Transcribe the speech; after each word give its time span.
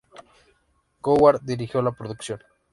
Coward 0.99 1.41
dirigió 1.43 1.79
la 1.83 1.91
producción. 1.91 2.41